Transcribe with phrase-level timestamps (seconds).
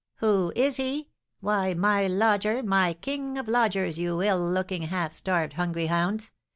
[0.15, 1.09] "Who is he?
[1.41, 6.31] Why, my lodger, my king of lodgers, you ill looking, half starved, hungry hounds!